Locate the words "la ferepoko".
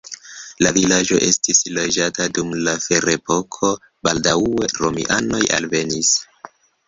2.69-3.71